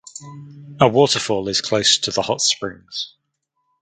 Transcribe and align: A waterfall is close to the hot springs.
A 0.79 0.87
waterfall 0.87 1.47
is 1.47 1.61
close 1.61 1.99
to 1.99 2.09
the 2.09 2.23
hot 2.23 2.41
springs. 2.41 3.13